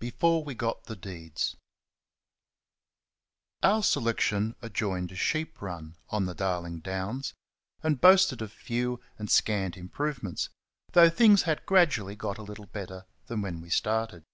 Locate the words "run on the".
5.62-6.34